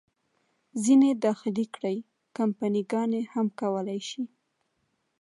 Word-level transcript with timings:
ځینې 0.83 1.09
داخلي 1.25 1.65
کړۍ، 1.75 1.97
کمپني 2.37 2.81
ګانې 2.91 3.21
هم 3.33 3.47
کولای 3.59 3.99
شي. 4.09 4.23